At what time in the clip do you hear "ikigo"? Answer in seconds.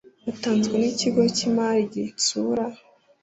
0.91-1.21